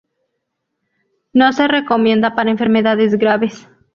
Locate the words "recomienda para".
1.67-2.49